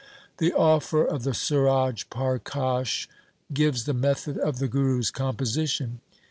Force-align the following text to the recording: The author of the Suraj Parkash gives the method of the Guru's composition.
The 0.37 0.51
author 0.53 1.05
of 1.05 1.21
the 1.21 1.35
Suraj 1.35 2.05
Parkash 2.09 3.07
gives 3.53 3.83
the 3.85 3.93
method 3.93 4.35
of 4.35 4.57
the 4.57 4.67
Guru's 4.67 5.11
composition. 5.11 6.01